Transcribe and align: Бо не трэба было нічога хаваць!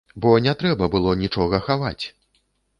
Бо 0.23 0.29
не 0.45 0.53
трэба 0.63 0.89
было 0.95 1.13
нічога 1.23 1.63
хаваць! 1.69 2.05